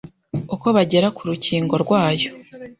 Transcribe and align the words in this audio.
uko 0.55 0.67
bagera 0.75 1.07
ku 1.15 1.21
rukingo 1.29 1.73
rwayo 1.83 2.29